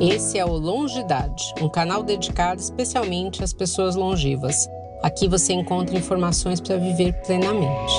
[0.00, 4.68] Esse é o Longidade, um canal dedicado especialmente às pessoas longevas.
[5.02, 7.94] Aqui você encontra informações para viver plenamente.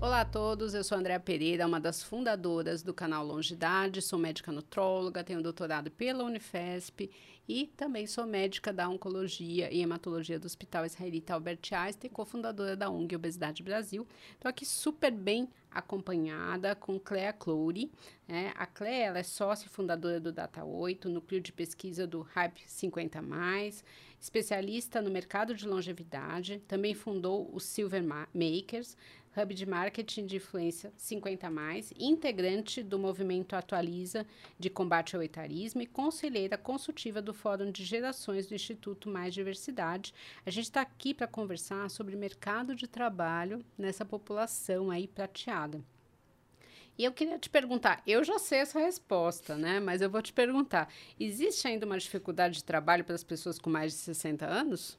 [0.00, 4.52] Olá a todos, eu sou Andréa Pereira, uma das fundadoras do canal Longidade, sou médica
[4.52, 7.10] nutróloga, tenho doutorado pela Unifesp
[7.48, 12.88] e também sou médica da Oncologia e Hematologia do Hospital Israelita Albert Einstein, cofundadora da
[12.88, 14.06] ONG Obesidade Brasil.
[14.32, 17.90] Estou aqui super bem acompanhada com Clea Clory.
[18.26, 18.52] Né?
[18.56, 22.62] A Clea ela é sócia e fundadora do Data 8, núcleo de pesquisa do Hype
[22.66, 23.20] 50,
[24.20, 28.96] especialista no mercado de longevidade, também fundou o Silver Makers,
[29.36, 34.24] Hub de Marketing de Influência 50 mais, integrante do movimento Atualiza
[34.58, 40.14] de combate ao etarismo e conselheira consultiva do Fórum de Gerações do Instituto Mais Diversidade.
[40.46, 45.82] A gente está aqui para conversar sobre mercado de trabalho nessa população aí prateada.
[46.96, 49.80] E eu queria te perguntar, eu já sei essa resposta, né?
[49.80, 53.68] Mas eu vou te perguntar: existe ainda uma dificuldade de trabalho para as pessoas com
[53.68, 54.96] mais de 60 anos?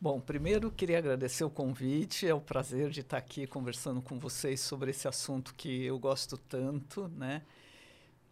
[0.00, 4.60] Bom, primeiro queria agradecer o convite, é um prazer de estar aqui conversando com vocês
[4.60, 7.42] sobre esse assunto que eu gosto tanto, né?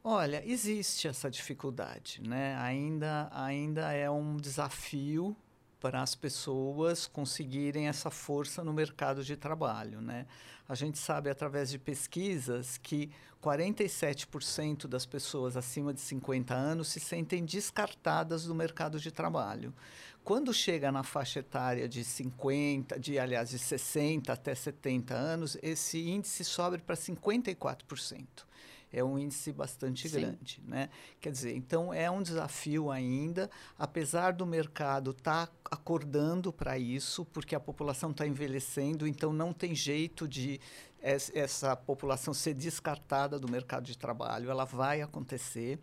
[0.05, 2.57] Olha, existe essa dificuldade, né?
[2.59, 5.37] Ainda, ainda é um desafio
[5.83, 10.27] para as pessoas conseguirem essa força no mercado de trabalho, né?
[10.69, 13.11] A gente sabe através de pesquisas que
[13.43, 19.75] 47% das pessoas acima de 50 anos se sentem descartadas do mercado de trabalho.
[20.23, 26.09] Quando chega na faixa etária de 50, de aliás de 60 até 70 anos, esse
[26.09, 28.52] índice sobe para 54%
[28.93, 30.21] é um índice bastante Sim.
[30.21, 30.89] grande, né?
[31.21, 37.25] Quer dizer, então é um desafio ainda, apesar do mercado estar tá acordando para isso,
[37.25, 40.61] porque a população está envelhecendo, então não tem jeito de
[41.01, 45.81] essa população ser descartada do mercado de trabalho, ela vai acontecer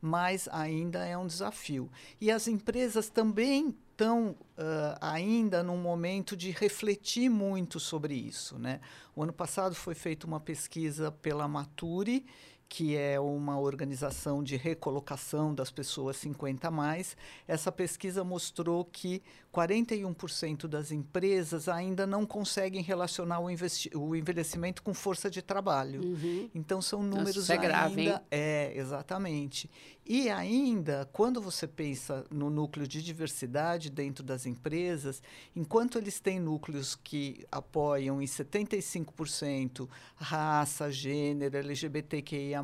[0.00, 1.90] mas ainda é um desafio.
[2.20, 8.58] E as empresas também estão uh, ainda num momento de refletir muito sobre isso.
[8.58, 8.80] Né?
[9.14, 12.24] O ano passado foi feita uma pesquisa pela Maturi,
[12.70, 17.16] que é uma organização de recolocação das pessoas 50 a mais.
[17.48, 19.20] Essa pesquisa mostrou que
[19.52, 23.48] 41% das empresas ainda não conseguem relacionar o,
[23.96, 26.00] o envelhecimento com força de trabalho.
[26.00, 26.48] Uhum.
[26.54, 29.68] Então são números Nossa, é grave, ainda é exatamente.
[30.04, 35.22] E ainda, quando você pensa no núcleo de diversidade dentro das empresas,
[35.54, 42.62] enquanto eles têm núcleos que apoiam em 75% raça, gênero, LGBTQIA+,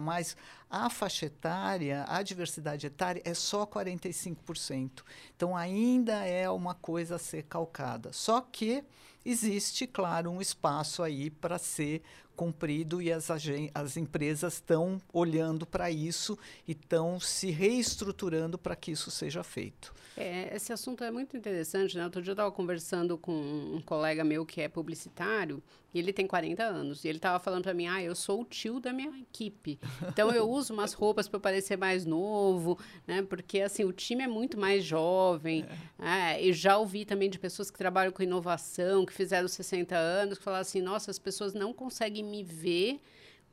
[0.68, 5.02] a faixa etária, a diversidade etária é só 45%.
[5.36, 8.12] Então ainda é uma coisa a ser calcada.
[8.12, 8.82] Só que
[9.24, 12.02] existe, claro, um espaço aí para ser
[12.36, 16.38] cumprido e as, as empresas estão olhando para isso
[16.68, 19.94] e estão se reestruturando para que isso seja feito.
[20.16, 21.96] É, esse assunto é muito interessante.
[21.96, 22.04] Né?
[22.04, 25.62] Outro dia eu estava conversando com um colega meu que é publicitário
[25.94, 27.04] e ele tem 40 anos.
[27.04, 29.78] E ele estava falando para mim: ah, eu sou o tio da minha equipe.
[30.08, 33.22] Então eu uso umas roupas para parecer mais novo, né?
[33.22, 35.64] Porque assim, o time é muito mais jovem.
[35.98, 36.36] É.
[36.36, 40.38] É, e já ouvi também de pessoas que trabalham com inovação, que fizeram 60 anos,
[40.38, 43.00] que falaram assim: nossa, as pessoas não conseguem me ver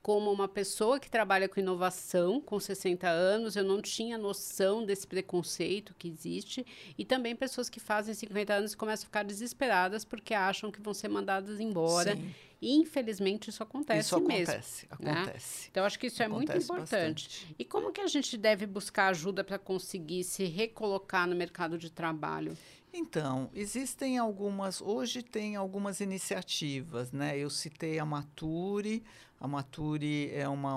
[0.03, 5.07] como uma pessoa que trabalha com inovação com 60 anos, eu não tinha noção desse
[5.07, 6.65] preconceito que existe,
[6.97, 10.81] e também pessoas que fazem 50 anos e começam a ficar desesperadas porque acham que
[10.81, 12.17] vão ser mandadas embora.
[12.17, 12.35] Sim.
[12.61, 14.53] E, infelizmente, isso acontece isso mesmo.
[14.53, 15.11] Acontece, né?
[15.11, 15.67] acontece.
[15.71, 17.29] Então, acho que isso acontece é muito importante.
[17.29, 17.55] Bastante.
[17.57, 21.89] E como que a gente deve buscar ajuda para conseguir se recolocar no mercado de
[21.89, 22.57] trabalho?
[22.95, 27.35] Então, existem algumas, hoje tem algumas iniciativas, né?
[27.35, 29.03] Eu citei a Mature,
[29.39, 30.73] a Mature é uma,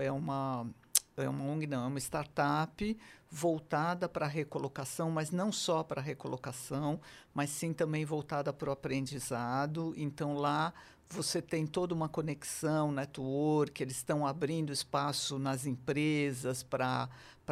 [0.00, 0.66] é uma,
[1.14, 2.98] é uma ONG, não, é uma startup
[3.30, 6.98] voltada para a recolocação, mas não só para a recolocação,
[7.34, 9.92] mas sim também voltada para o aprendizado.
[9.94, 10.72] Então, lá
[11.10, 17.08] você tem toda uma conexão, network, eles estão abrindo espaço nas empresas para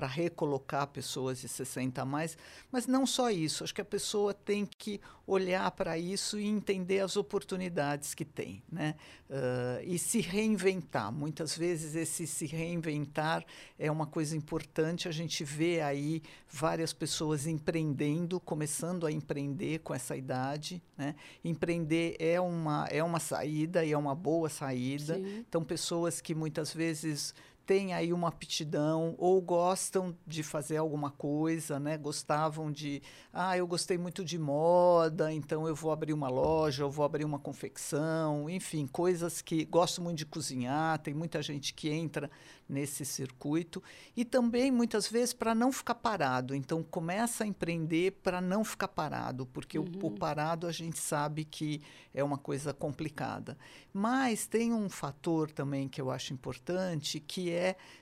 [0.06, 2.36] recolocar pessoas de 60 a mais,
[2.70, 7.00] mas não só isso, acho que a pessoa tem que olhar para isso e entender
[7.00, 8.94] as oportunidades que tem, né?
[9.28, 11.10] Uh, e se reinventar.
[11.10, 13.44] Muitas vezes esse se reinventar
[13.76, 15.08] é uma coisa importante.
[15.08, 21.16] A gente vê aí várias pessoas empreendendo, começando a empreender com essa idade, né?
[21.42, 23.45] Empreender é uma é uma saída
[23.84, 25.14] e é uma boa saída.
[25.14, 25.44] Sim.
[25.48, 27.34] Então pessoas que muitas vezes
[27.66, 31.98] têm aí uma aptidão ou gostam de fazer alguma coisa, né?
[31.98, 33.02] Gostavam de,
[33.32, 37.24] ah, eu gostei muito de moda, então eu vou abrir uma loja, eu vou abrir
[37.24, 42.30] uma confecção, enfim, coisas que gosto muito de cozinhar, tem muita gente que entra
[42.68, 43.82] nesse circuito
[44.16, 46.54] e também muitas vezes para não ficar parado.
[46.54, 49.90] Então começa a empreender para não ficar parado, porque uhum.
[50.02, 51.80] o, o, parado a gente sabe que
[52.14, 53.56] é uma coisa complicada.
[53.92, 57.55] Mas tem um fator também que eu acho importante, que é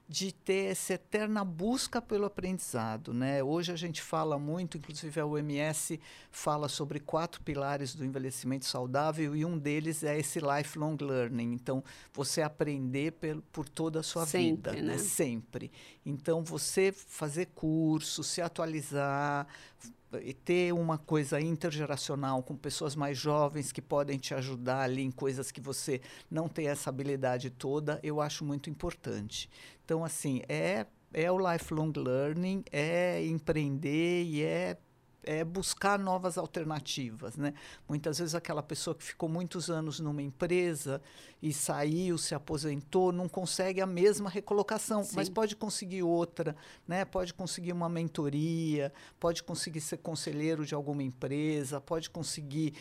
[0.09, 3.43] de ter essa eterna busca pelo aprendizado, né?
[3.43, 5.99] Hoje a gente fala muito, inclusive a OMS
[6.31, 11.53] fala sobre quatro pilares do envelhecimento saudável e um deles é esse lifelong learning.
[11.55, 14.93] Então, você aprender por, por toda a sua Sempre, vida, né?
[14.93, 14.99] né?
[14.99, 15.73] Sempre.
[16.05, 19.47] Então, você fazer curso, se atualizar,
[20.23, 25.11] e ter uma coisa intergeracional com pessoas mais jovens que podem te ajudar ali em
[25.11, 26.01] coisas que você
[26.31, 29.49] não tem essa habilidade toda, eu acho muito importante.
[29.85, 34.77] Então, assim, é, é o lifelong learning, é empreender e é
[35.27, 37.55] é buscar novas alternativas, né?
[37.89, 41.01] Muitas vezes aquela pessoa que ficou muitos anos numa empresa
[41.43, 45.17] e saiu, se aposentou, não consegue a mesma recolocação, Sim.
[45.17, 46.57] mas pode conseguir outra,
[46.87, 47.05] né?
[47.05, 52.75] Pode conseguir uma mentoria, pode conseguir ser conselheiro de alguma empresa, pode conseguir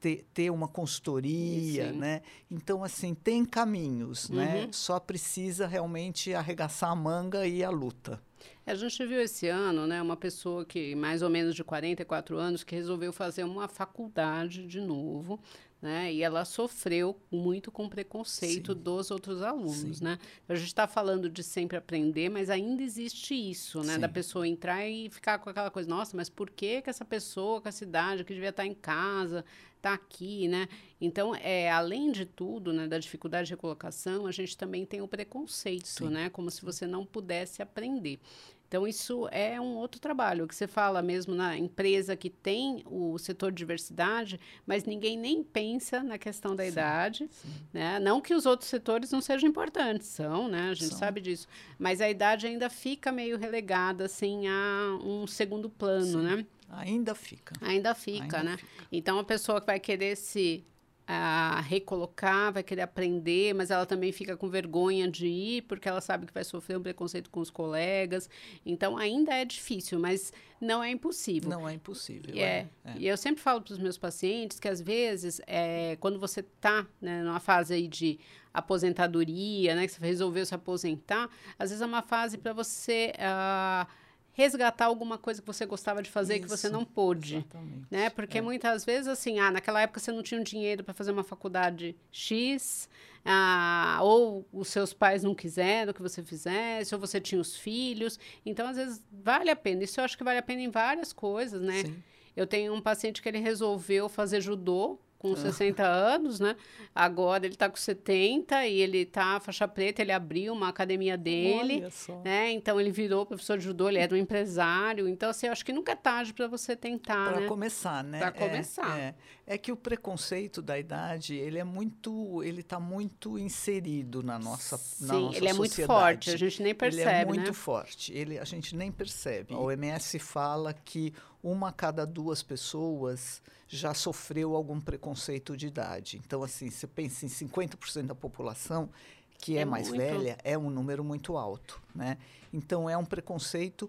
[0.00, 1.98] ter, ter uma consultoria, Sim.
[1.98, 2.22] né?
[2.50, 4.44] Então assim tem caminhos, né?
[4.44, 4.66] uhum.
[4.66, 4.68] né?
[4.72, 8.20] Só precisa realmente arregaçar a manga e a luta.
[8.66, 12.62] A gente viu esse ano, né, uma pessoa que mais ou menos de 44 anos
[12.62, 15.40] que resolveu fazer uma faculdade de novo,
[15.80, 16.12] né?
[16.12, 18.80] E ela sofreu muito com preconceito Sim.
[18.80, 20.04] dos outros alunos, Sim.
[20.04, 20.18] né?
[20.48, 23.94] A gente está falando de sempre aprender, mas ainda existe isso, né?
[23.94, 24.00] Sim.
[24.00, 27.60] Da pessoa entrar e ficar com aquela coisa, nossa, mas por que que essa pessoa
[27.60, 29.44] com essa idade que devia estar tá em casa
[29.80, 30.68] está aqui, né?
[31.00, 35.08] Então, é, além de tudo, né, da dificuldade de recolocação, a gente também tem o
[35.08, 36.28] preconceito, né?
[36.28, 38.20] Como se você não pudesse aprender.
[38.70, 43.18] Então, isso é um outro trabalho, que você fala mesmo na empresa que tem o
[43.18, 47.28] setor de diversidade, mas ninguém nem pensa na questão da sim, idade.
[47.32, 47.48] Sim.
[47.72, 47.98] Né?
[47.98, 50.70] Não que os outros setores não sejam importantes, são, né?
[50.70, 50.98] A gente são.
[50.98, 51.48] sabe disso.
[51.80, 56.22] Mas a idade ainda fica meio relegada, assim, a um segundo plano, sim.
[56.22, 56.46] né?
[56.68, 57.56] Ainda fica.
[57.60, 58.56] Ainda fica, Ainda né?
[58.56, 58.86] Fica.
[58.92, 60.64] Então, a pessoa que vai querer se
[61.12, 66.00] a recolocar, vai querer aprender, mas ela também fica com vergonha de ir, porque ela
[66.00, 68.30] sabe que vai sofrer um preconceito com os colegas.
[68.64, 71.50] Então, ainda é difícil, mas não é impossível.
[71.50, 72.32] Não é impossível.
[72.36, 72.68] É, é.
[72.84, 72.94] é.
[72.96, 76.86] E eu sempre falo para os meus pacientes que, às vezes, é, quando você está
[77.02, 78.20] né, numa fase aí de
[78.54, 81.28] aposentadoria, né, que você resolveu se aposentar,
[81.58, 83.12] às vezes é uma fase para você.
[83.16, 83.99] Uh,
[84.40, 87.86] resgatar alguma coisa que você gostava de fazer Isso, que você não pôde, exatamente.
[87.90, 88.08] né?
[88.08, 88.40] Porque é.
[88.40, 91.94] muitas vezes assim, ah, naquela época você não tinha um dinheiro para fazer uma faculdade
[92.10, 92.88] X,
[93.24, 98.18] ah, ou os seus pais não quiseram que você fizesse, ou você tinha os filhos.
[98.44, 99.84] Então, às vezes vale a pena.
[99.84, 101.84] Isso eu acho que vale a pena em várias coisas, né?
[101.84, 102.02] Sim.
[102.34, 106.56] Eu tenho um paciente que ele resolveu fazer judô com 60 anos, né?
[106.94, 111.86] Agora ele está com 70 e ele está faixa preta, ele abriu uma academia dele,
[112.24, 112.50] né?
[112.50, 115.06] Então ele virou professor de judô, ele era um empresário.
[115.06, 117.46] Então assim, eu acho que nunca é tarde para você tentar, Para né?
[117.46, 118.18] começar, né?
[118.18, 118.98] Para é, começar.
[118.98, 119.14] É,
[119.46, 124.78] é, que o preconceito da idade, ele é muito, ele está muito inserido na nossa
[124.78, 125.58] Sim, na nossa ele é sociedade.
[125.58, 127.52] muito forte, a gente nem percebe, Ele é muito né?
[127.52, 129.52] forte, ele a gente nem percebe.
[129.52, 131.12] A OMS fala que
[131.42, 136.20] uma a cada duas pessoas já sofreu algum preconceito de idade.
[136.24, 138.90] Então, assim, você pensa em 50% da população
[139.38, 140.00] que é, é mais muito.
[140.00, 142.18] velha, é um número muito alto, né?
[142.52, 143.88] Então, é um preconceito,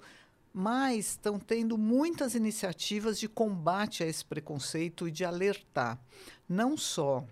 [0.54, 6.00] mas estão tendo muitas iniciativas de combate a esse preconceito e de alertar,
[6.48, 7.26] não só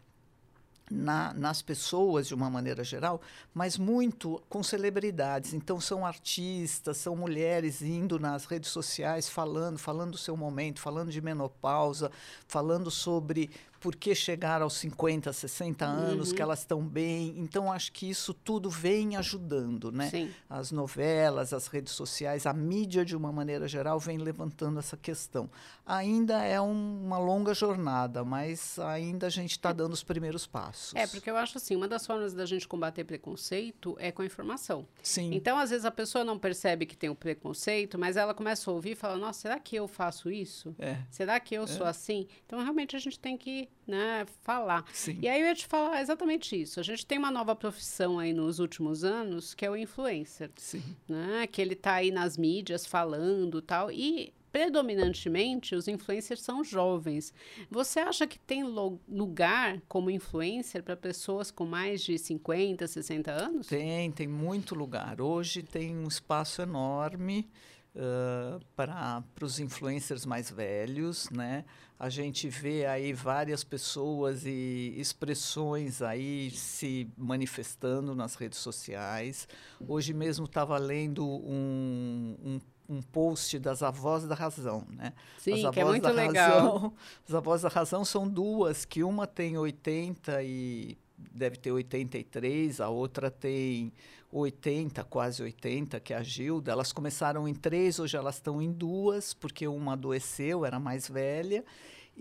[0.90, 3.22] na, nas pessoas de uma maneira geral,
[3.54, 5.54] mas muito com celebridades.
[5.54, 11.12] Então são artistas, são mulheres indo nas redes sociais falando, falando do seu momento, falando
[11.12, 12.12] de menopausa,
[12.48, 13.50] falando sobre
[13.80, 16.36] por que chegar aos 50, 60 anos, uhum.
[16.36, 17.34] que elas estão bem.
[17.38, 20.10] Então, acho que isso tudo vem ajudando, né?
[20.10, 20.32] Sim.
[20.50, 25.50] As novelas, as redes sociais, a mídia, de uma maneira geral, vem levantando essa questão.
[25.86, 30.94] Ainda é um, uma longa jornada, mas ainda a gente está dando os primeiros passos.
[30.94, 34.26] É, porque eu acho assim, uma das formas da gente combater preconceito é com a
[34.26, 34.86] informação.
[35.02, 35.34] Sim.
[35.34, 38.74] Então, às vezes, a pessoa não percebe que tem o preconceito, mas ela começa a
[38.74, 40.76] ouvir e fala, nossa, será que eu faço isso?
[40.78, 40.98] É.
[41.10, 41.68] Será que eu é.
[41.68, 42.28] sou assim?
[42.46, 44.86] Então, realmente, a gente tem que né, falar.
[44.94, 45.18] Sim.
[45.22, 46.80] E aí eu ia te falar exatamente isso.
[46.80, 50.52] A gente tem uma nova profissão aí nos últimos anos, que é o influencer.
[50.56, 50.84] Sim.
[51.08, 51.48] Né?
[51.48, 53.92] Que ele está aí nas mídias falando tal.
[53.92, 57.34] E predominantemente os influencers são jovens.
[57.70, 63.68] Você acha que tem lugar como influencer para pessoas com mais de 50, 60 anos?
[63.68, 65.20] Tem, tem muito lugar.
[65.20, 67.50] Hoje tem um espaço enorme
[67.96, 71.66] uh, para os influencers mais velhos, né?
[72.00, 79.48] A gente vê aí várias pessoas e expressões aí se manifestando nas redes sociais.
[79.86, 85.14] Hoje mesmo estava lendo um, um um post das avós da razão, né?
[85.38, 86.74] Sim, as que é muito legal.
[86.74, 86.94] Razão,
[87.30, 90.98] as avós da razão são duas, que uma tem 80 e
[91.40, 93.92] deve ter 83, a outra tem
[94.32, 96.72] 80, quase 80, que é a Gilda.
[96.72, 101.64] Elas começaram em três, hoje elas estão em duas, porque uma adoeceu, era mais velha.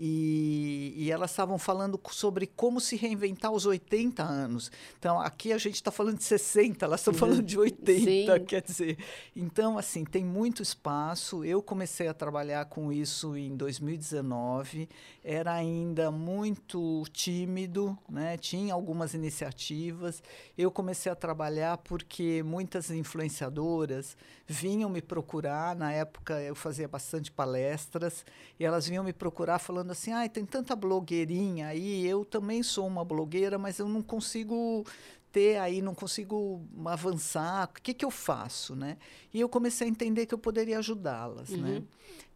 [0.01, 4.71] E, e, elas estavam falando sobre como se reinventar aos 80 anos.
[4.97, 8.45] Então, aqui a gente está falando de 60, elas estão falando de 80, Sim.
[8.45, 8.97] quer dizer.
[9.35, 11.43] Então, assim, tem muito espaço.
[11.43, 14.87] Eu comecei a trabalhar com isso em 2019,
[15.21, 18.37] era ainda muito tímido, né?
[18.37, 20.23] tinha algumas iniciativas.
[20.57, 24.15] Eu comecei a trabalhar porque muitas influenciadoras
[24.47, 25.75] vinham me procurar.
[25.75, 28.25] Na época, eu fazia bastante palestras,
[28.57, 32.61] e elas vinham me procurar falando falando assim, ah, tem tanta blogueirinha aí, eu também
[32.61, 34.85] sou uma blogueira, mas eu não consigo
[35.31, 38.97] ter aí, não consigo avançar, o que, que eu faço, né?
[39.33, 41.57] E eu comecei a entender que eu poderia ajudá-las, né?
[41.57, 41.75] uhum.
[41.75, 41.83] né?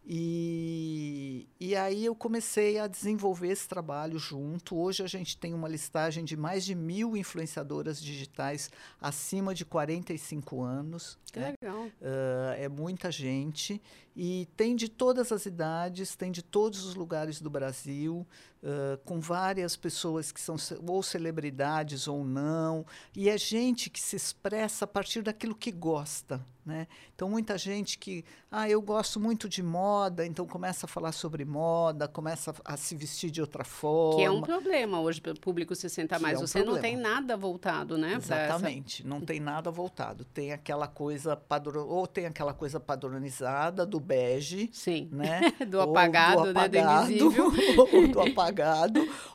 [0.06, 4.76] E, e aí eu comecei a desenvolver esse trabalho junto.
[4.76, 8.70] Hoje a gente tem uma listagem de mais de mil influenciadoras digitais
[9.00, 11.18] acima de 45 anos.
[11.32, 11.54] Que né?
[11.60, 11.86] legal.
[11.86, 13.80] Uh, é muita gente.
[14.14, 18.26] E tem de todas as idades, tem de todos os lugares do Brasil,
[18.64, 20.56] uh, com várias pessoas que são
[20.86, 22.84] ou celebridades ou não.
[23.14, 26.40] E é gente que se expressa a partir daquilo que gosta.
[26.64, 26.86] Né?
[27.14, 31.44] Então, muita gente que, ah, eu gosto muito de moda, então começa a falar sobre
[31.44, 34.16] moda, começa a, a se vestir de outra forma.
[34.16, 36.38] Que é um problema hoje para o público 60 mais.
[36.38, 36.76] É um Você problema.
[36.76, 38.14] não tem nada voltado, né?
[38.14, 39.08] Exatamente, essa...
[39.08, 40.24] não tem nada voltado.
[40.24, 45.10] Tem aquela coisa padrão, ou tem aquela coisa padronizada do bege, Sim.
[45.12, 45.52] né?
[45.68, 47.18] do apagado, do apagado né?
[47.18, 47.26] Do
[47.94, 48.53] ou do apagado,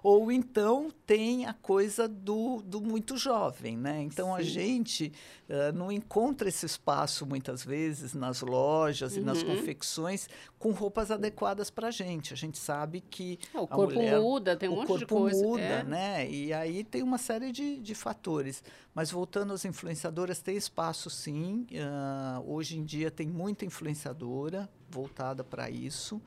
[0.01, 4.01] ou então tem a coisa do, do muito jovem, né?
[4.01, 4.33] Então Sim.
[4.33, 5.13] a gente
[5.49, 9.21] uh, não encontra esse espaço muitas vezes nas lojas uhum.
[9.21, 9.55] e nas uhum.
[9.55, 12.33] confecções com roupas adequadas para a gente.
[12.33, 15.43] A gente sabe que é, o corpo mulher, muda, tem um monte de coisa.
[15.43, 15.83] muda, é.
[15.83, 16.29] né?
[16.29, 18.63] E aí tem uma série de, de fatores.
[18.93, 21.65] Mas voltando às influenciadoras, tem espaço sim.
[21.71, 26.21] Uh, hoje em dia tem muita influenciadora voltada para isso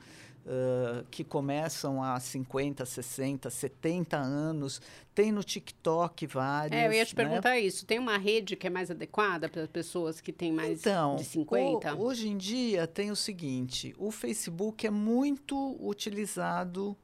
[0.45, 4.81] uh, que começam há 50, 60, 70 anos.
[5.13, 6.81] Tem no TikTok várias.
[6.81, 7.23] É, eu ia te né?
[7.23, 7.85] perguntar isso.
[7.85, 11.95] Tem uma rede que é mais adequada para pessoas que têm mais então, de 50?
[11.95, 16.97] O, hoje em dia tem o seguinte: o Facebook é muito utilizado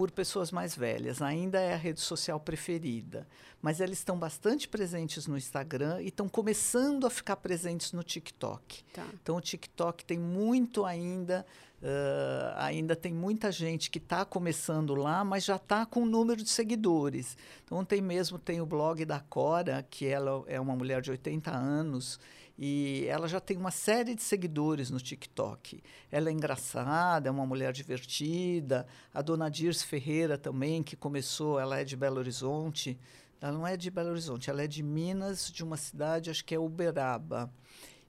[0.00, 1.20] por pessoas mais velhas.
[1.20, 3.28] Ainda é a rede social preferida.
[3.60, 8.82] Mas eles estão bastante presentes no Instagram e estão começando a ficar presentes no TikTok.
[8.94, 9.06] Tá.
[9.22, 11.44] Então, o TikTok tem muito ainda.
[11.82, 16.42] Uh, ainda tem muita gente que está começando lá, mas já está com um número
[16.42, 17.38] de seguidores.
[17.64, 21.50] Então, ontem mesmo tem o blog da Cora, que ela é uma mulher de 80
[21.50, 22.20] anos
[22.62, 25.82] e ela já tem uma série de seguidores no TikTok.
[26.12, 28.86] Ela é engraçada, é uma mulher divertida.
[29.14, 32.98] A dona Dirce Ferreira também, que começou, ela é de Belo Horizonte.
[33.40, 36.54] Ela não é de Belo Horizonte, ela é de Minas, de uma cidade, acho que
[36.54, 37.50] é Uberaba.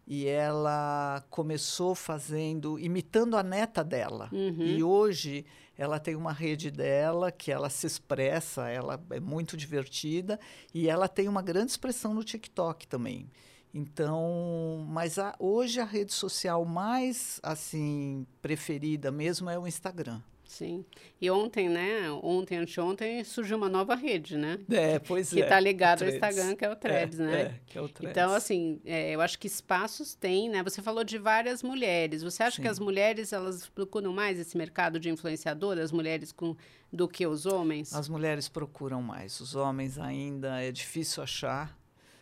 [0.05, 4.29] E ela começou fazendo, imitando a neta dela.
[4.31, 4.65] Uhum.
[4.65, 5.45] E hoje
[5.77, 10.39] ela tem uma rede dela que ela se expressa, ela é muito divertida
[10.73, 13.29] e ela tem uma grande expressão no TikTok também.
[13.73, 20.21] Então, mas a, hoje a rede social mais assim preferida mesmo é o Instagram.
[20.51, 20.83] Sim.
[21.21, 22.11] E ontem, né?
[22.21, 24.59] Ontem, anteontem, surgiu uma nova rede, né?
[24.69, 25.37] É, pois que é.
[25.37, 27.41] Que está ligado ao Instagram, que é o Threads, é, né?
[27.41, 28.11] É, que é o Threads.
[28.11, 30.61] Então, assim, é, eu acho que espaços tem, né?
[30.61, 32.21] Você falou de várias mulheres.
[32.21, 32.63] Você acha Sim.
[32.63, 36.53] que as mulheres, elas procuram mais esse mercado de influenciadoras, as mulheres com
[36.91, 37.93] do que os homens?
[37.93, 39.39] As mulheres procuram mais.
[39.39, 41.79] Os homens ainda é difícil achar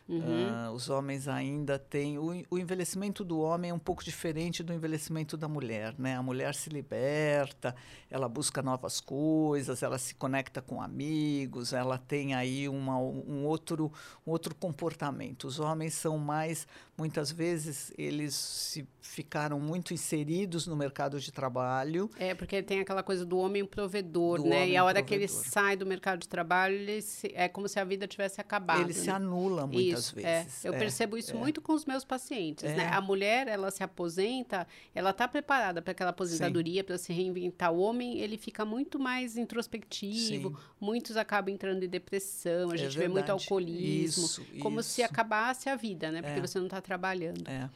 [0.10, 0.70] Uhum.
[0.70, 2.18] Uh, os homens ainda têm.
[2.18, 5.94] O, o, envelhecimento do homem é um pouco diferente do envelhecimento da mulher.
[6.00, 6.16] Né?
[6.16, 7.76] A mulher se liberta,
[8.10, 13.92] ela busca novas coisas, ela se conecta com amigos, ela tem aí uma, um, outro,
[14.26, 15.46] um outro comportamento.
[15.46, 16.68] Os homens são mais.
[17.00, 22.10] Muitas vezes eles se ficaram muito inseridos no mercado de trabalho.
[22.20, 24.70] É, porque tem aquela coisa do homem provedor, do né?
[24.70, 25.08] E a hora provedor.
[25.08, 28.40] que ele sai do mercado de trabalho, ele se, é como se a vida tivesse
[28.40, 28.82] acabado.
[28.82, 28.94] Ele né?
[28.94, 30.66] se anula muitas muitas vezes.
[30.66, 31.40] É, eu é, percebo isso é.
[31.40, 32.64] muito com os meus pacientes.
[32.66, 32.84] Né?
[32.84, 32.94] É.
[32.94, 37.74] A mulher, ela se aposenta, ela está preparada para aquela aposentadoria, para se reinventar.
[37.74, 40.56] O homem, ele fica muito mais introspectivo, Sim.
[40.80, 45.12] muitos acabam entrando em depressão, a É gente vê muito alcoolismo, Isso, como se isso.
[45.12, 46.22] acabasse a vida, né?
[46.22, 46.42] Porque É.
[46.42, 47.48] você não está trabalhando.
[47.48, 47.70] É.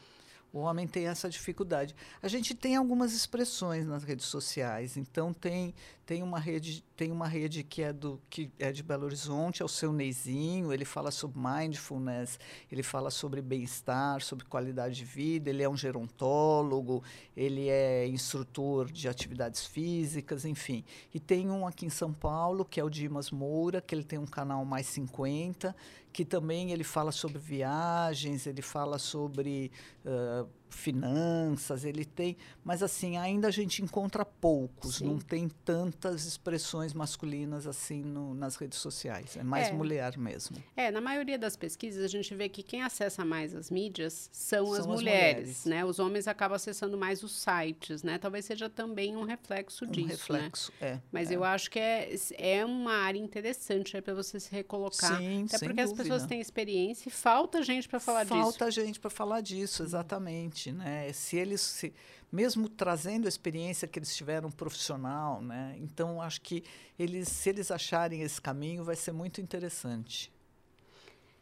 [0.51, 1.95] O homem tem essa dificuldade.
[2.21, 4.97] A gente tem algumas expressões nas redes sociais.
[4.97, 5.73] Então tem
[6.05, 9.65] tem uma rede tem uma rede que é do que é de Belo Horizonte, é
[9.65, 10.71] o seu Neizinho.
[10.71, 12.39] Ele fala sobre mindfulness,
[12.71, 15.49] ele fala sobre bem-estar, sobre qualidade de vida.
[15.49, 17.03] Ele é um gerontólogo,
[17.35, 20.83] ele é instrutor de atividades físicas, enfim.
[21.13, 24.19] E tem um aqui em São Paulo que é o Dimas Moura, que ele tem
[24.19, 25.75] um canal mais 50,
[26.11, 29.71] que também ele fala sobre viagens, ele fala sobre
[30.05, 35.05] uh, finanças, ele tem, mas assim, ainda a gente encontra poucos, Sim.
[35.07, 39.71] não tem tantas expressões masculinas assim no, nas redes sociais, é mais É.
[39.73, 40.57] mulher mesmo.
[40.75, 44.65] É, na maioria das pesquisas a gente vê que quem acessa mais as mídias são,
[44.65, 45.65] São as, as mulheres, mulheres.
[45.65, 45.85] né?
[45.85, 48.17] Os homens acabam acessando mais os sites, né?
[48.17, 50.39] Talvez seja também um reflexo Um disso, né?
[50.39, 50.99] reflexo, é.
[51.11, 51.35] Mas é.
[51.35, 55.17] eu acho que é, é uma área interessante para você se recolocar.
[55.17, 56.03] Sim, Até porque as dúvida.
[56.03, 58.35] pessoas têm experiência e falta gente para falar disso.
[58.35, 61.11] Falta gente para falar disso, exatamente, né?
[61.13, 61.93] Se eles, se,
[62.31, 65.75] mesmo trazendo a experiência que eles tiveram profissional, né?
[65.77, 66.63] Então acho que
[66.97, 70.32] eles, se eles acharem esse caminho, vai ser muito interessante.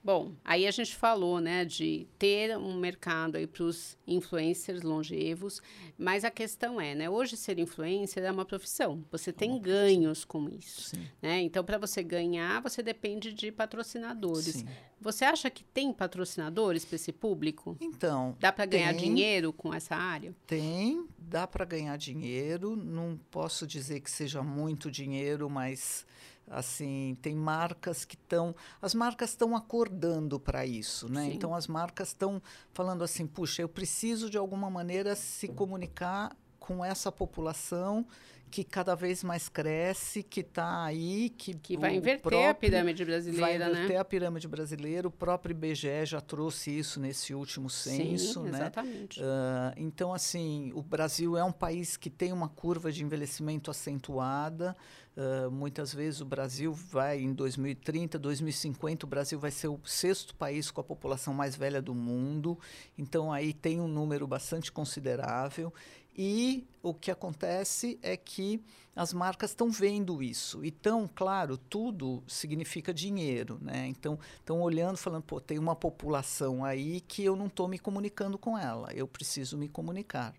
[0.03, 5.61] Bom, aí a gente falou, né, de ter um mercado aí para os influencers longevos,
[5.97, 9.05] mas a questão é, né, hoje ser influencer é uma profissão.
[9.11, 11.41] Você tem ganhos com isso, Sim, né?
[11.41, 14.55] Então, para você ganhar, você depende de patrocinadores.
[14.55, 14.65] sim.
[14.99, 17.75] Você acha que tem patrocinadores para esse público?
[17.81, 18.99] Então, Dá para ganhar Tem.
[19.05, 20.35] dinheiro com essa área?
[20.45, 22.75] Tem, dá para ganhar dinheiro.
[22.75, 26.05] Não posso dizer que seja muito dinheiro, mas
[26.51, 31.25] assim tem marcas que estão, as marcas estão acordando para isso, né?
[31.25, 31.33] Sim.
[31.33, 32.41] Então as marcas estão
[32.73, 38.05] falando assim, puxa, eu preciso de alguma maneira se comunicar com essa população
[38.51, 43.03] que cada vez mais cresce, que está aí, que, Que vai inverter a próprio- pirâmide
[43.05, 43.97] Vai brasileira, inverter né?
[43.97, 45.07] a pirâmide brasileira.
[45.07, 48.57] O próprio IBGE já trouxe isso nesse último censo, Sim, né?
[48.59, 49.21] exatamente.
[49.23, 54.75] Ah, então, assim, o Brasil é um país que tem uma curva de envelhecimento acentuada.
[55.15, 60.35] Ah, muitas vezes o Brasil vai, em 2030, 2050, o Brasil vai ser o sexto
[60.35, 62.59] país com a população mais velha do mundo.
[62.97, 65.73] Então, aí tem um número bastante considerável.
[66.17, 68.61] E o que acontece é que
[68.93, 70.63] as marcas estão vendo isso.
[70.65, 73.87] Então, claro, tudo significa dinheiro, né?
[73.87, 78.37] Então, estão olhando, falando, pô, tem uma população aí que eu não estou me comunicando
[78.37, 80.33] com ela, eu preciso me comunicar.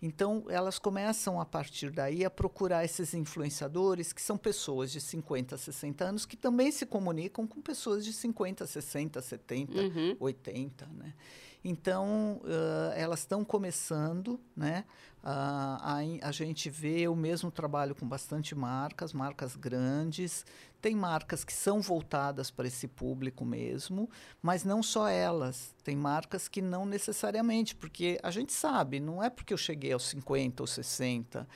[0.00, 5.58] Então, elas começam a partir daí a procurar esses influenciadores, que são pessoas de 50,
[5.58, 10.16] 60 anos, que também se comunicam com pessoas de 50, 60, 70, Uhum.
[10.18, 11.12] 80, né?
[11.64, 14.84] Então, ãh, elas estão começando, né?
[15.22, 20.46] Ah, a, a gente vê, eu mesmo trabalho com bastante marcas, marcas grandes.
[20.80, 24.08] Tem marcas que são voltadas para esse público mesmo,
[24.40, 25.74] mas não só elas.
[25.82, 30.04] Tem marcas que não necessariamente, porque a gente sabe, não é porque eu cheguei aos
[30.04, 31.46] 50 ou 60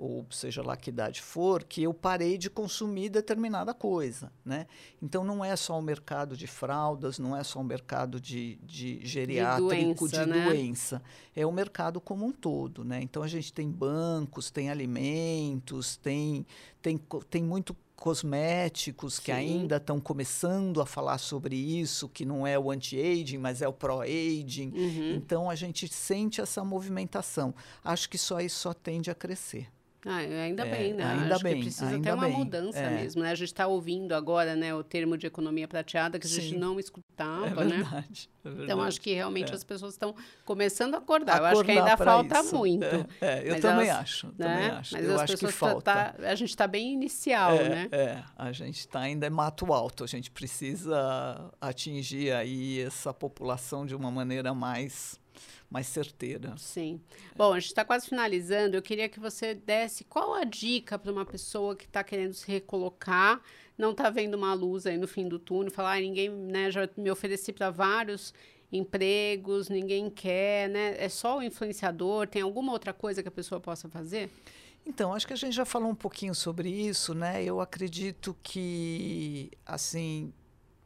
[0.00, 4.66] ou seja lá que idade for, que eu parei de consumir determinada coisa, né?
[5.00, 9.04] Então não é só o mercado de fraldas, não é só o mercado de, de
[9.06, 10.44] geriátrico, doença, de né?
[10.46, 11.02] doença,
[11.36, 13.00] é o mercado como um todo, né?
[13.02, 16.46] Então a gente tem bancos, tem alimentos, tem
[16.80, 19.38] tem, tem muito cosméticos que Sim.
[19.38, 23.72] ainda estão começando a falar sobre isso, que não é o anti-aging, mas é o
[23.74, 24.72] pro-aging.
[24.74, 25.14] Uhum.
[25.14, 27.54] Então a gente sente essa movimentação.
[27.84, 29.68] Acho que só isso só tende a crescer.
[30.06, 31.04] Ah, ainda É, bem, né?
[31.04, 32.36] ainda Acho bem, que precisa ainda ter uma bem.
[32.36, 32.88] mudança É.
[33.02, 33.30] mesmo, né?
[33.30, 36.58] A gente está ouvindo agora, né, o termo de economia prateada que a gente Sim.
[36.58, 37.76] não escutava, é né?
[37.76, 38.30] verdade.
[38.42, 38.80] é Então verdade.
[38.88, 39.54] acho que realmente É.
[39.54, 40.14] as pessoas estão
[40.46, 41.36] começando a acordar.
[41.38, 42.56] Eu acho que Acordar ainda falta isso.
[42.56, 42.84] muito.
[43.20, 44.26] É, eu Mas também elas- acho.
[44.28, 44.32] né?
[44.38, 44.94] Também acho.
[44.94, 45.92] Mas eu acho que pessoas falta.
[45.92, 47.88] tá- a gente está bem inicial, né?
[47.92, 50.02] é, a gente está ainda é mato alto.
[50.02, 55.20] A gente precisa atingir aí essa população de uma maneira mais
[55.70, 56.54] mais certeira.
[56.58, 57.00] Sim.
[57.36, 58.76] Bom, a gente está quase finalizando.
[58.76, 62.50] Eu queria que você desse qual a dica para uma pessoa que está querendo se
[62.50, 63.40] recolocar,
[63.78, 66.88] não está vendo uma luz aí no fim do túnel, falar, ah, ninguém, né, já
[66.96, 68.34] me ofereci para vários
[68.72, 70.96] empregos, ninguém quer, né?
[70.98, 74.30] É só o influenciador, tem alguma outra coisa que a pessoa possa fazer?
[74.86, 77.44] Então, acho que a gente já falou um pouquinho sobre isso, né?
[77.44, 80.32] Eu acredito que, assim,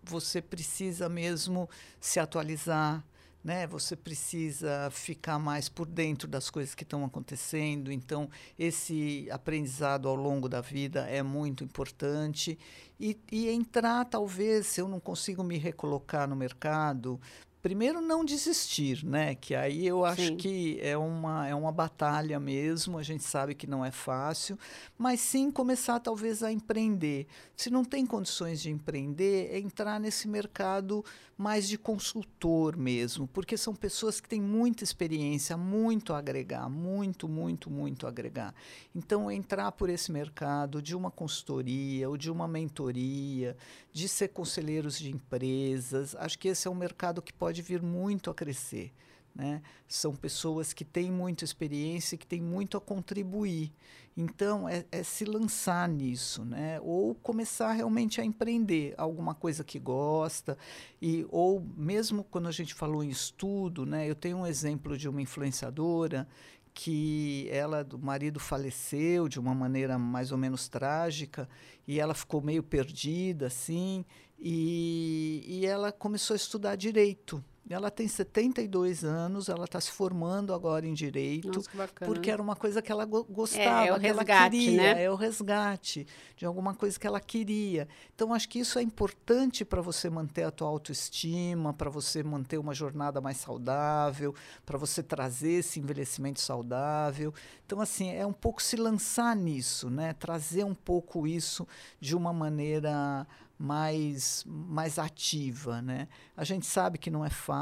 [0.03, 1.69] você precisa mesmo
[2.01, 3.05] se atualizar,
[3.45, 3.67] né?
[3.67, 7.93] Você precisa ficar mais por dentro das coisas que estão acontecendo.
[7.93, 12.59] Então, esse aprendizado ao longo da vida é muito importante.
[12.99, 17.21] E, e entrar, talvez, se eu não consigo me recolocar no mercado,
[17.65, 19.35] primeiro não desistir, né?
[19.35, 20.37] Que aí eu acho sim.
[20.37, 24.59] que é uma, é uma batalha mesmo, a gente sabe que não é fácil,
[24.99, 27.27] mas sim começar talvez a empreender.
[27.57, 31.03] Se não tem condições de empreender, é entrar nesse mercado
[31.37, 37.29] mais de consultor mesmo, porque são pessoas que têm muita experiência, muito a agregar, muito,
[37.29, 38.55] muito, muito a agregar.
[38.95, 43.57] Então, entrar por esse mercado de uma consultoria ou de uma mentoria,
[43.93, 48.31] de ser conselheiros de empresas, acho que esse é um mercado que pode vir muito
[48.31, 48.93] a crescer.
[49.35, 49.61] Né?
[49.89, 53.73] São pessoas que têm muita experiência, que têm muito a contribuir.
[54.17, 56.79] Então, é, é, se lançar nisso, né?
[56.81, 60.57] ou começar realmente a empreender alguma coisa que gosta.
[61.03, 64.09] e Ou mesmo quando a gente falou em estudo, né?
[64.09, 66.29] eu tenho um exemplo de uma influenciadora
[66.73, 71.49] que ela, o marido faleceu de uma maneira mais ou menos trágica
[71.87, 74.05] e ela ficou meio perdida assim
[74.47, 80.53] e, e ela começou a estudar direito ela tem 72 anos, ela está se formando
[80.53, 81.71] agora em direito, Nossa,
[82.05, 85.03] porque era uma coisa que ela go gostava, é, é o resgate, ela queria, né?
[85.05, 87.89] é o resgate de alguma coisa que ela queria.
[88.15, 92.59] Então acho que isso é importante para você manter a tua autoestima, para você manter
[92.59, 94.35] uma jornada mais saudável,
[94.67, 97.33] para você trazer esse envelhecimento saudável.
[97.65, 100.13] Então assim é um pouco se lançar nisso, né?
[100.13, 101.67] Trazer um pouco isso
[101.99, 103.27] de uma maneira
[103.59, 106.09] mais, mais ativa, né?
[106.37, 107.54] A gente sabe que não é fácil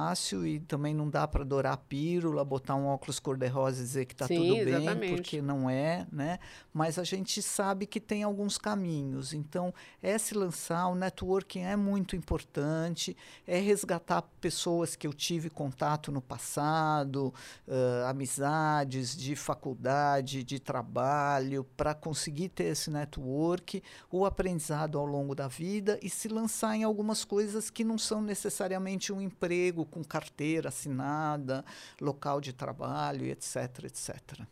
[0.47, 4.15] e também não dá para adorar a pílula, botar um óculos cor-de-rosa e dizer que
[4.15, 4.99] está tudo exatamente.
[4.99, 6.39] bem, porque não é, né?
[6.73, 9.33] Mas a gente sabe que tem alguns caminhos.
[9.33, 15.51] Então, é se lançar, o networking é muito importante, é resgatar pessoas que eu tive
[15.51, 17.33] contato no passado,
[17.67, 25.35] uh, amizades de faculdade, de trabalho, para conseguir ter esse network, o aprendizado ao longo
[25.35, 30.03] da vida e se lançar em algumas coisas que não são necessariamente um emprego com
[30.05, 31.65] carteira assinada,
[32.01, 34.47] local de trabalho, etc, etc.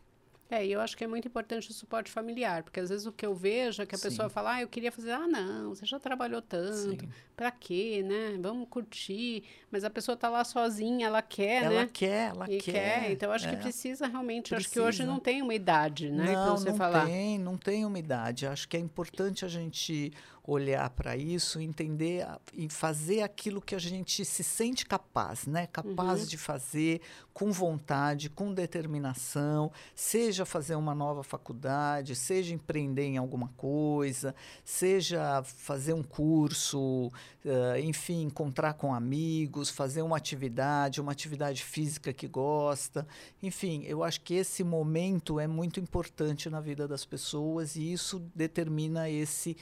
[0.51, 3.13] É, e eu acho que é muito importante o suporte familiar, porque às vezes o
[3.13, 4.09] que eu vejo é que a Sim.
[4.09, 8.37] pessoa fala, ah, eu queria fazer, ah, não, você já trabalhou tanto, para quê, né?
[8.41, 11.77] Vamos curtir, mas a pessoa está lá sozinha, ela quer, ela né?
[11.77, 12.61] Ela quer, ela quer.
[12.61, 13.13] quer.
[13.13, 13.51] Então acho é.
[13.51, 14.57] que precisa realmente, precisa.
[14.57, 17.07] acho que hoje não tem uma idade, né, não, não falar.
[17.07, 18.45] Tem, não tem uma idade.
[18.45, 20.13] Acho que é importante a gente
[20.45, 25.67] olhar para isso, entender e fazer aquilo que a gente se sente capaz, né?
[25.67, 26.27] Capaz uhum.
[26.27, 27.01] de fazer
[27.33, 35.43] com vontade, com determinação, seja fazer uma nova faculdade, seja empreender em alguma coisa, seja
[35.43, 37.07] fazer um curso,
[37.45, 43.07] uh, enfim, encontrar com amigos, fazer uma atividade, uma atividade física que gosta.
[43.43, 48.21] Enfim, eu acho que esse momento é muito importante na vida das pessoas e isso
[48.35, 49.57] determina esse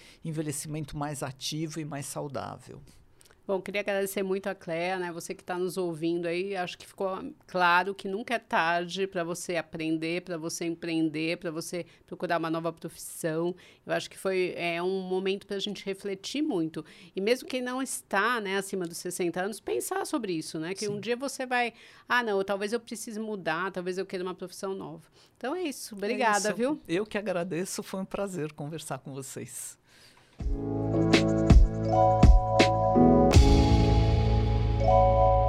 [0.68, 2.81] envelhecimento mais ativo e mais saudável.
[3.46, 5.11] Bom, queria agradecer muito a Cléa, né?
[5.11, 9.24] Você que está nos ouvindo aí, acho que ficou claro que nunca é tarde para
[9.24, 13.57] você aprender, para você empreender, para você procurar uma nova profissão.
[13.87, 16.85] Eu acho que foi é, um momento para a gente refletir muito.
[17.16, 20.74] E mesmo quem não está, né, acima dos 60 anos, pensar sobre isso, né?
[20.74, 20.92] Que Sim.
[20.92, 21.72] um dia você vai,
[22.07, 25.09] ah, não, talvez eu precise mudar, talvez eu queira uma profissão nova.
[25.38, 25.94] Então é isso.
[25.94, 26.54] Obrigada, é isso.
[26.54, 26.83] viu?
[26.87, 29.77] Eu que agradeço, foi um prazer conversar com vocês.
[30.40, 31.14] Thank
[34.83, 35.47] you.